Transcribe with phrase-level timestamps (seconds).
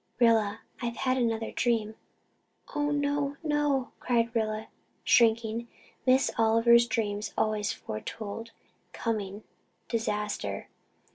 [0.19, 1.93] "Rilla, I've had another dream."
[2.73, 4.69] "Oh, no no," cried Rilla,
[5.03, 5.67] shrinking.
[6.07, 8.49] Miss Oliver's dreams had always foretold
[8.93, 9.43] coming
[9.87, 10.69] disaster.